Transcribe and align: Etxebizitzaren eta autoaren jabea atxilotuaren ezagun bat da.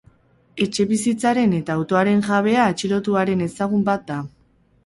Etxebizitzaren 0.65 1.53
eta 1.59 1.75
autoaren 1.81 2.25
jabea 2.31 2.65
atxilotuaren 2.73 3.47
ezagun 3.49 3.89
bat 3.93 4.09
da. 4.13 4.19